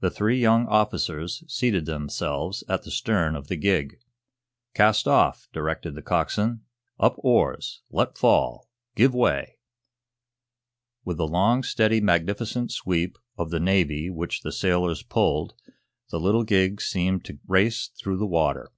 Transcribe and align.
The 0.00 0.10
three 0.10 0.40
young 0.40 0.66
officers 0.66 1.44
seated 1.46 1.86
themselves 1.86 2.64
at 2.68 2.82
the 2.82 2.90
stern 2.90 3.36
of 3.36 3.46
the 3.46 3.54
gig. 3.54 4.00
"Cast 4.74 5.06
off," 5.06 5.46
directed 5.52 5.94
the 5.94 6.02
coxswain. 6.02 6.62
"Up 6.98 7.14
oars! 7.18 7.82
Let 7.88 8.18
fall! 8.18 8.68
Give 8.96 9.14
way!" 9.14 9.58
With 11.04 11.18
the 11.18 11.28
long, 11.28 11.62
steady, 11.62 12.00
magnificent 12.00 12.72
sweep 12.72 13.18
of 13.38 13.50
the 13.50 13.60
Navy 13.60 14.10
which 14.10 14.40
the 14.40 14.50
sailors 14.50 15.04
pulled, 15.04 15.54
the 16.10 16.18
little 16.18 16.42
gig 16.42 16.80
seemed 16.80 17.24
to 17.26 17.38
race 17.46 17.86
through 17.96 18.16
the 18.16 18.26
water. 18.26 18.72